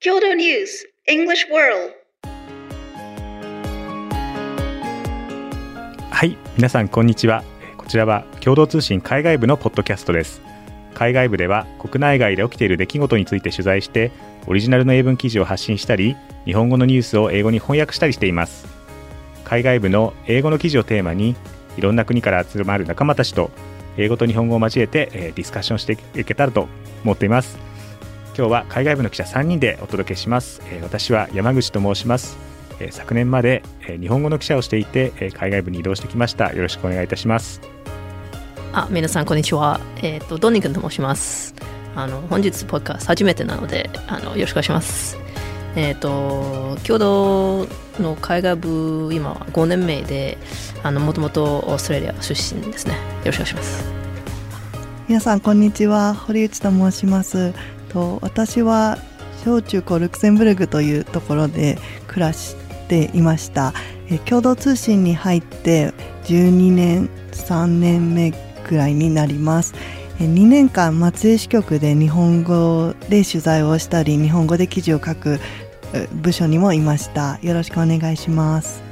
[0.00, 1.92] 郷土ニュース English World.
[6.12, 7.42] はい皆さんこんにちは。
[7.76, 10.40] こちらは共同通信海外部のポッドキャストです。
[10.94, 14.12] 海外部では国内外で起きている出来事について取材して
[14.46, 18.68] オリジナルの英文記事を発信したり日本語のニュースを英語に翻訳したりしています。
[19.42, 21.34] 海外部の英語の記事をテーマに
[21.76, 23.50] いろんな国から集まる仲間たちと
[23.96, 26.68] 英語と日本語を交えて、えー、ディスカッションしていけたらと
[27.02, 27.58] 思っています。
[28.38, 32.38] 今日は海外部の記者3人でお届けします、えー、私は山口と申します、
[32.78, 36.52] えー、昨年まで、えー、日本語の記者をしていて、えー、海外部に移動してきました。
[36.52, 37.60] よろしくお願いいたします。
[38.72, 39.80] あ皆さんこんにちは。
[40.02, 41.52] えっ、とドニ君と申します。
[41.96, 45.18] あの本日ポッカス初めてなのであのよろしくお願いします。
[45.74, 47.66] えっ、ー、と共同
[47.98, 50.38] の海外部今は5年目で
[50.84, 52.94] あのもともとオーストラリア出身ですね。
[52.94, 53.84] よろしくお願いします。
[55.08, 56.14] 皆さんこんにちは。
[56.14, 57.52] 堀内と申します
[57.88, 58.98] と私は
[59.44, 62.56] 小中高ルクセンブルグというところで暮らし
[62.88, 63.72] ていました。
[64.10, 65.92] え共同通信に入って
[66.24, 68.32] 12年3年目
[68.64, 69.74] くらいになります。
[70.18, 75.38] 2年間松江支局で日本語で取材をしたり日本語で記事を書く
[76.12, 77.38] 部署にもいました。
[77.42, 78.82] よろしくお願いします。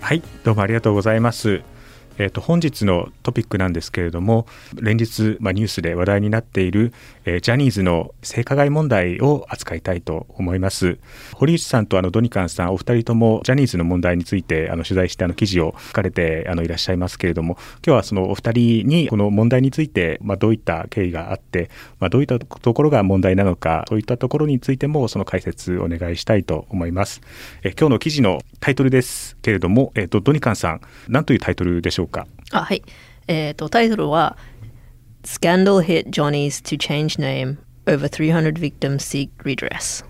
[0.00, 1.69] はいどうもありがとうございます。
[2.18, 6.92] えー、と本日のトピックなんですけれども連日、まあ、ニュースで話題になっている、
[7.24, 10.98] えー、ジャニーズの性加害問題を扱いたいと思います。
[11.34, 27.20] 堀内さんとあのドニカンさんお二人ともジャニーズの問題についてあの取材してあの記事を書かれてあのいらっしゃいますけれども今日はそのお二人にこの問題について、まあ、どういった経緯があって、まあ、どういったところが問題なのかそういったところについてもその解説お願いしたいと思います、
[27.62, 32.26] え今日の記事のタイトルですけれども、えーと、ドニカンさん何というタイトルでしょうか？
[32.52, 32.82] あはい。
[33.28, 34.36] えっ、ー、と、タイトルは
[35.22, 40.04] Scandal hit Johnny's to change name over 300 victims seek redress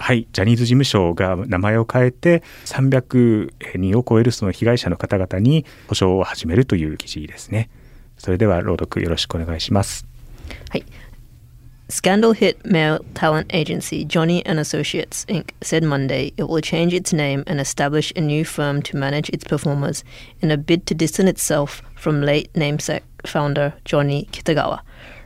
[0.00, 7.68] はい、ジャニーズ事務所が名前を変えて300人を超えるその被害者の方々に補償を始めるという記事ですね。
[8.16, 10.06] それでは朗読よろしくお願いします。
[10.70, 10.84] はい。
[11.90, 15.52] Scandal hit male talent agency Johnny and Associates Inc.
[15.62, 19.44] said Monday it will change its name and establish a new firm to manage its
[19.44, 20.04] performers
[20.42, 24.80] in a bid to distance itself from late namesake founder Johnny Kitagawa,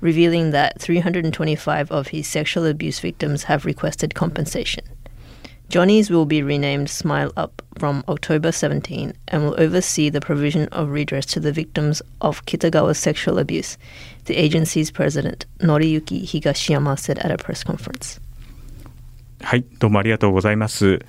[0.00, 4.84] revealing that 325 of his sexual abuse victims have requested compensation.
[5.69, 10.89] Johnny's will be renamed Smile Up from October 17 and will oversee the provision of
[10.89, 13.77] redress to the victims of Kitagawa's sexual abuse,
[14.25, 18.19] the agency's president, Noriyuki Higashiyama said at a press conference.
[19.41, 20.99] はい、どうもありがとうございます。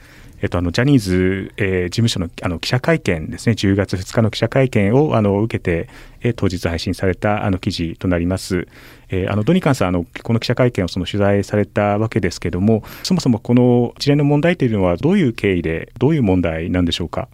[0.42, 5.90] えっと、あのジャニーズ、えー、事務所のあの記者会見ですね、10月2日の記者会見をあの受けて、
[6.22, 8.68] えー、当日配信されたあの記事となります。
[9.10, 17.28] えー、あのドニカンさんあの、この記者会見をその取材されたわけですけれども、そもそもこの一連の問題というのは、どういう経緯で、どういう問題なんでしょうか？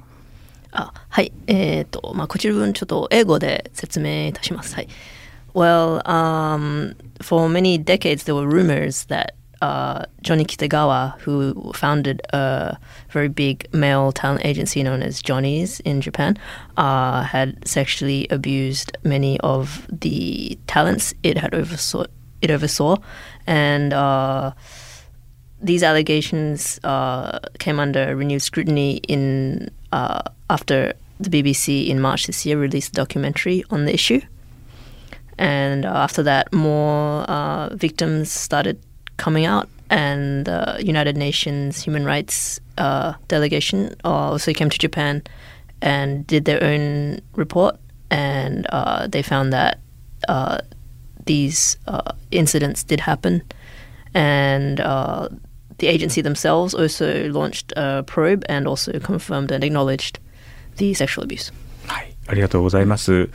[0.71, 4.75] あはい、えっ、ー、と、まあ、こちら分、ちょっと英語で説明いたします。
[4.75, 4.87] はい。
[5.53, 12.77] Well, um, for many decades, there were rumors that uh, Johnny Kitagawa, who founded a
[13.09, 16.37] very big male talent agency known as Johnny's in Japan,
[16.77, 22.05] uh, had sexually abused many of the talents it had oversaw.
[22.41, 22.97] It oversaw,
[23.47, 24.51] and uh,
[25.61, 32.45] these allegations uh, came under renewed scrutiny in uh, after the BBC in March this
[32.45, 34.21] year released a documentary on the issue.
[35.37, 37.25] And uh, after that, more
[37.73, 38.79] victims started
[39.16, 45.22] coming out, and the United Nations Human Rights uh, delegation also came to Japan
[45.82, 47.76] and did their own report,
[48.10, 49.78] and uh, they found that
[50.28, 50.58] uh,
[51.26, 53.42] these uh, incidents did happen,
[54.14, 55.28] and uh,
[55.78, 60.18] the agency themselves also launched a probe and also confirmed and acknowledged
[60.76, 61.52] the sexual abuse.
[61.86, 63.28] はい、ありがとうございます。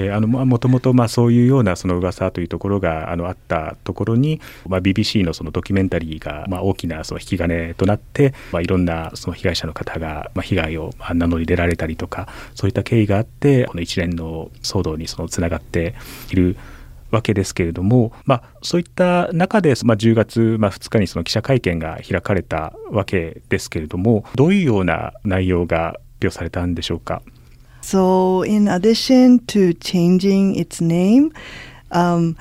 [0.00, 15.94] えー、あのもともとまあそういうようなその噂というところがあのあったところに、まあ、BBC のそのドキュメンタリーがまあ大きなその引き金となって、まあ、いろんなその被害者の方がまあ被害を名乗り出られたりとかそういった経緯があってこの一連の騒動にそのつながって
[16.30, 16.56] いる
[17.10, 27.22] わけですけれども、まあ、そういった中で、まあ、10月、まあ、2日にその記者会見が開かれたわけですけれどもどういうような内容が発表されたんでしょうか？
[27.90, 31.32] So, in addition to changing its name,
[31.90, 32.36] um,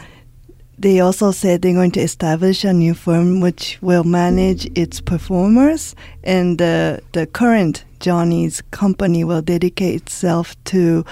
[0.77, 5.95] they also said they're going to establish a new firm which will manage its performers,
[6.23, 11.03] and the the current Johnny's company will dedicate itself to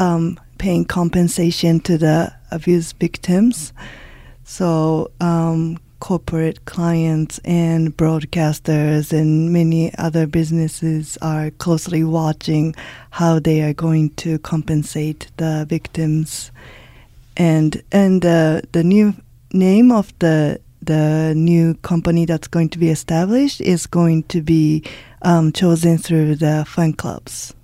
[0.00, 3.72] um, paying compensation to the abuse victims.
[4.42, 12.74] So, um, corporate clients and broadcasters and many other businesses are closely watching
[13.10, 16.50] how they are going to compensate the victims.
[17.36, 19.14] And and uh, the new
[19.52, 24.84] name of the the new company that's going to be established is going to be
[25.22, 27.55] um, chosen through the fan clubs.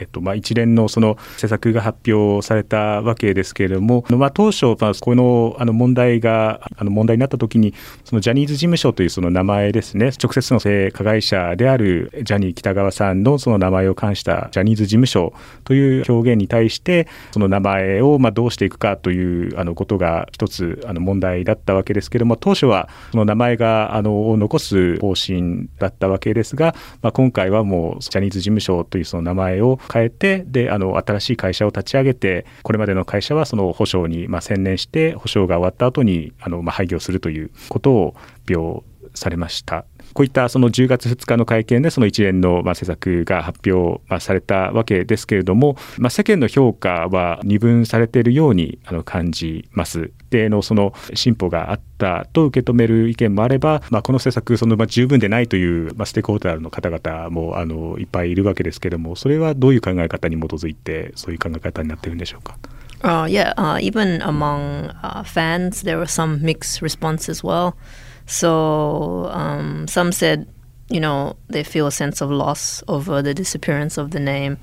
[0.00, 7.74] えっとまあ、一連のその施策が発表されたわけですけれども、まあ、当初、まあ、このあの問題があの問題になったときに、
[8.04, 15.32] そのジャニーズ事務所というその名前ですね、直接の性加害者であるジャニー喜多川さんのその名前を冠したジャニーズ事務所
[15.64, 38.84] という表現に対して、その名前をまあどうしていくかというあのことが一つあの問題だったわけですけれども、当初はその名前があのを残す方針だったわけですが、まあ、今回はもうジャニーズ事務所というその名前を変えてであの新しい会社を立ち上げてこれまでの会社はその保証にま専念して保証が終わった後にあのま廃業するということを発表
[39.14, 39.84] されました。
[40.12, 50.12] こういったその10月2日の会見でその一連のまあ施策が発表されたわけですけれども、まあ、世間の評価は二分されているようにあの感じます。
[50.34, 62.58] 定のその進歩があったと受け止める意見もあれば、まあ、この施策そのま十分でないという、まあ、ステークホルダーの方々もあのいっぱいいるわけですけれどもそれはどういう考え方に基づいてそういう考え方になっているんでしょうか？
[63.04, 67.76] Uh, yeah, uh, even among uh, fans, there were some mixed response as well.
[68.24, 70.48] So um, some said,
[70.88, 74.56] you know, they feel a sense of loss over the disappearance of the name,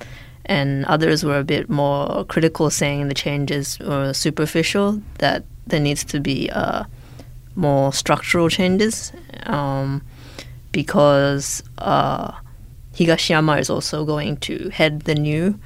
[0.44, 6.02] and others were a bit more critical, saying the changes were superficial, that there needs
[6.06, 6.82] to be uh,
[7.54, 9.12] more structural changes
[9.44, 10.02] um,
[10.72, 12.32] because uh,
[12.94, 15.60] Higashiyama is also going to head the new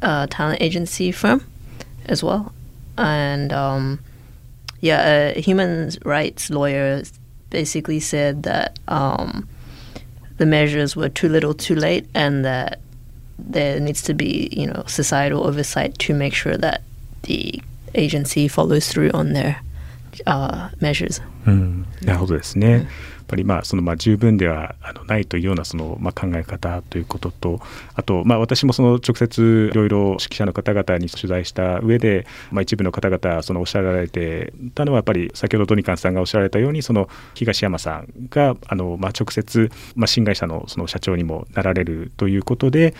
[0.00, 1.44] uh, talent agency firm
[2.05, 2.53] as well.
[2.97, 3.99] And um,
[4.81, 7.03] yeah, a human rights lawyer
[7.49, 9.47] basically said that um,
[10.37, 12.79] the measures were too little, too late, and that
[13.37, 16.81] there needs to be, you know, societal oversight to make sure that
[17.23, 17.61] the
[17.95, 19.61] agency follows through on their
[20.27, 21.21] uh, measures.
[21.47, 22.87] うん、なるほどですね。
[23.12, 27.60] っ ぱりまあそのまあ十分ではあのないというようなそのまあ考え方ということと
[27.94, 42.94] あとまあ私もその直接いろいろ指揮者の方々に取材した上でまあ一部の方々そのおっしゃられてたのはやっぱり先ほどトニカンさんがおっしゃられたようにその東山さんがあのまあ直接まあ新会社のその社長にもなられるということで、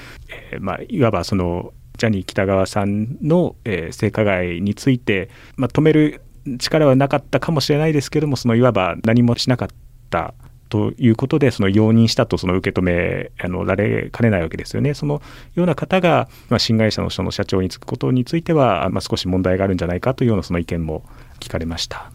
[0.52, 6.22] えー、まあいわばそのジャニー喜多川さんの、えー、性加害について、まあ、止める
[6.58, 9.74] 力はなかったかもしれないですけどもそのいわば何もしなかった
[10.14, 10.34] った
[10.68, 14.94] ということでその容認したとその受け止めあのられかねないわけですよね。
[14.94, 15.22] その
[15.54, 21.04] ような方が、まあ、新会社の人の社長に就くことについては、まあ、少し問題があるんじゃないかというようなその意見も
[21.40, 22.10] 聞かれました。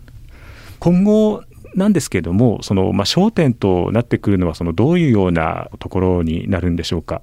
[0.80, 1.44] 今後
[1.76, 7.22] なんですけれどもその、まあ、焦点となってくるのはそのどういうようなところになるんでしょうか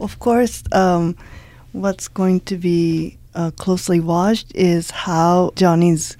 [0.00, 1.16] ？Of course, um,
[1.74, 6.18] what's going to be uh, closely watched is how Johnny's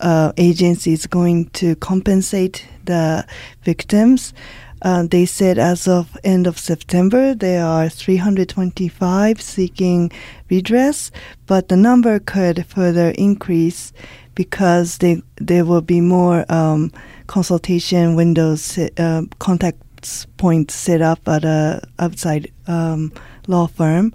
[0.00, 3.26] uh, agency is going to compensate the
[3.62, 4.32] victims.
[4.82, 10.10] Uh, they said as of end of September there are 325 seeking
[10.48, 11.10] redress,
[11.46, 13.92] but the number could further increase
[14.34, 16.90] because they, there will be more um,
[17.26, 19.82] consultation windows, uh, contact
[20.38, 23.12] points set up at a outside um,
[23.46, 24.14] law firm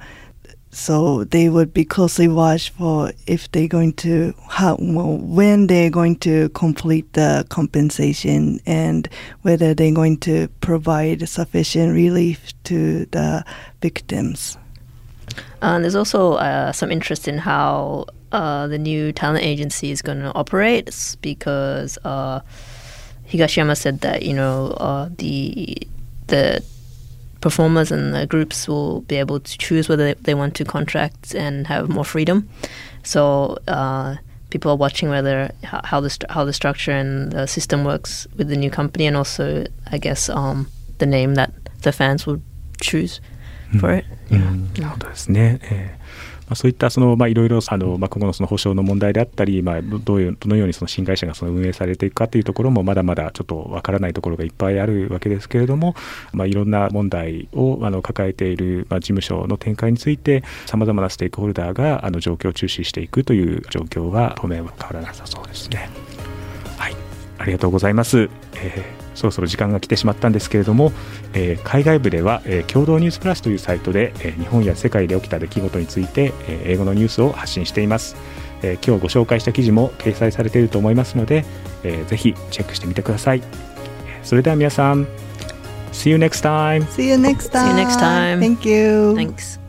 [0.75, 5.89] so they would be closely watched for if they're going to how well, when they're
[5.89, 9.07] going to complete the compensation and
[9.43, 13.45] whether they're going to provide sufficient relief to the
[13.81, 14.57] victims.
[15.61, 20.19] Uh, there's also uh, some interest in how uh, the new talent agency is going
[20.19, 22.41] to operate because uh,
[23.29, 25.77] Higashiyama said that you know uh, the
[26.27, 26.61] the
[27.45, 31.67] performers and the groups will be able to choose whether they want to contract and
[31.67, 32.49] have more freedom.
[33.03, 34.15] So uh,
[34.49, 38.57] people are watching whether how the how the structure and the system works with the
[38.57, 42.41] new company, and also I guess um, the name that the fans will
[42.81, 43.21] choose
[43.79, 44.05] for it.
[44.29, 44.75] Mm.
[45.69, 45.89] Yeah.
[46.47, 55.95] まあ、そういったその、まあ、いろいろあの、まあ、今後のその保証の問題であったり、まあ、どういうどのようにその新会社がその運営されていくかというところもまだまだちょっとわからないところがいっぱいあるわけですけれども、
[56.33, 65.89] まあ、いろんな問題をあの抱えている、まあ、事務所の展開についてさまざまなステークホルダーがあの状況を注視していくという状況は当面は変わらなさそうですね。
[66.77, 66.95] はい、
[67.39, 68.29] ありがとうございます。
[68.53, 70.91] えーそろそろ時間が来てしまったんですけれども、
[71.33, 78.15] えー、海外部では、えー、共同ニュースプラスというサイトで、えー、日本や世界で起きた出来事について、えー、英語のニュースを発信しています、
[78.61, 81.45] えー、今日ご紹介した記事も掲載されていると思いますので、
[81.83, 83.41] えーぜひチェックしてみてください
[84.23, 85.07] それでは皆さん
[85.91, 86.85] See you next time!
[86.87, 87.75] See you next See you time.
[87.77, 88.39] next time.
[88.39, 89.15] Thank you.
[89.15, 89.64] Thanks.